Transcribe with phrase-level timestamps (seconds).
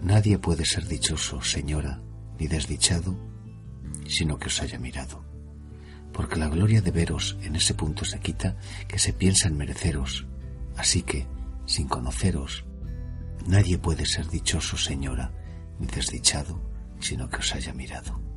[0.00, 2.02] Nadie puede ser dichoso, señora,
[2.38, 3.16] ni desdichado,
[4.06, 5.24] sino que os haya mirado.
[6.12, 8.56] Porque la gloria de veros en ese punto se quita
[8.88, 10.26] que se piensa en mereceros.
[10.76, 11.26] Así que,
[11.66, 12.64] sin conoceros,
[13.46, 15.32] nadie puede ser dichoso, señora,
[15.78, 16.60] ni desdichado,
[17.00, 18.31] sino que os haya mirado.